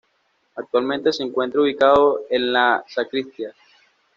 Actualmente 0.55 1.13
se 1.13 1.21
encuentra 1.21 1.61
ubicado 1.61 2.21
en 2.31 2.51
la 2.51 2.83
sacristía. 2.87 3.53